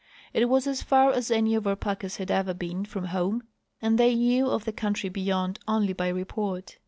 [0.33, 3.43] It was as far as any of our packers had ever been from home
[3.83, 6.79] and they knew of the country beyond only by report.